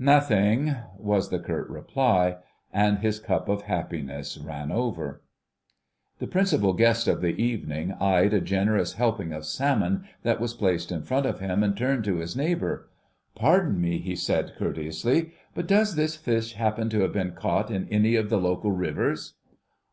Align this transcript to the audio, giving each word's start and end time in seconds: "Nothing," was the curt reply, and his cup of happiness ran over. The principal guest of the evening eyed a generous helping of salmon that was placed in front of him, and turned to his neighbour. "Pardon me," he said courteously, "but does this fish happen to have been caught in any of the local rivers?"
"Nothing," 0.00 0.76
was 0.96 1.28
the 1.28 1.40
curt 1.40 1.68
reply, 1.68 2.36
and 2.72 3.00
his 3.00 3.18
cup 3.18 3.48
of 3.48 3.62
happiness 3.62 4.38
ran 4.38 4.70
over. 4.70 5.22
The 6.20 6.28
principal 6.28 6.72
guest 6.72 7.08
of 7.08 7.20
the 7.20 7.34
evening 7.36 7.90
eyed 7.98 8.32
a 8.32 8.40
generous 8.40 8.92
helping 8.92 9.32
of 9.32 9.44
salmon 9.44 10.04
that 10.22 10.38
was 10.38 10.54
placed 10.54 10.92
in 10.92 11.02
front 11.02 11.26
of 11.26 11.40
him, 11.40 11.64
and 11.64 11.76
turned 11.76 12.04
to 12.04 12.18
his 12.18 12.36
neighbour. 12.36 12.88
"Pardon 13.34 13.80
me," 13.80 13.98
he 13.98 14.14
said 14.14 14.54
courteously, 14.56 15.32
"but 15.56 15.66
does 15.66 15.96
this 15.96 16.14
fish 16.14 16.52
happen 16.52 16.88
to 16.90 17.00
have 17.00 17.12
been 17.12 17.32
caught 17.32 17.68
in 17.68 17.88
any 17.88 18.14
of 18.14 18.30
the 18.30 18.38
local 18.38 18.70
rivers?" 18.70 19.34